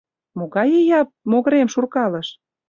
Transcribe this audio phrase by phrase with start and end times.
[0.37, 1.01] Могай ия
[1.31, 2.27] могырем шуркалыш?»